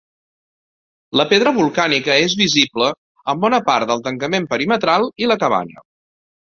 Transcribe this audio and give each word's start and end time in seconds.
La 1.21 1.25
pedra 1.33 1.51
volcànica 1.57 2.15
és 2.23 2.35
visible 2.41 2.89
en 3.35 3.45
bona 3.45 3.61
part 3.69 3.95
del 3.95 4.05
tancament 4.11 4.51
perimetral 4.57 5.09
i 5.25 5.33
la 5.33 5.41
cabana. 5.47 5.89